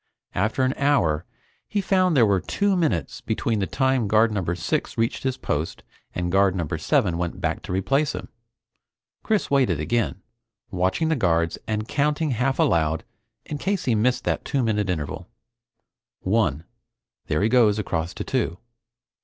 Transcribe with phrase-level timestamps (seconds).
[0.33, 1.25] After an hour,
[1.67, 5.83] he found there were two minutes between the time Guard Number Six reached his post
[6.15, 8.29] and Guard Number Seven went back to replace him.
[9.21, 10.23] Chris waited again,
[10.71, 13.03] watching the guards and counting half aloud
[13.45, 15.29] in case he missed that two minute interval.
[16.21, 16.63] "One
[17.27, 18.57] there he goes across to Two.